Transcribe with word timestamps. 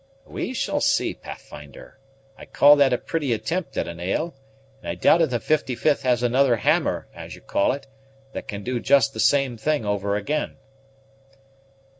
"We 0.25 0.55
shall 0.55 0.81
see, 0.81 1.13
Pathfinder; 1.13 1.99
I 2.35 2.45
call 2.45 2.75
that 2.77 2.91
a 2.91 2.97
pretty 2.97 3.33
attempt 3.33 3.77
at 3.77 3.87
a 3.87 3.93
nail; 3.93 4.33
and 4.79 4.89
I 4.89 4.95
doubt 4.95 5.21
if 5.21 5.29
the 5.29 5.37
55th 5.37 6.01
has 6.01 6.23
another 6.23 6.55
hammer, 6.55 7.07
as 7.13 7.35
you 7.35 7.41
call 7.41 7.71
it, 7.73 7.85
that 8.33 8.47
can 8.47 8.63
do 8.63 8.79
just 8.79 9.13
the 9.13 9.19
same 9.19 9.57
thing 9.57 9.85
over 9.85 10.15
again." 10.15 10.57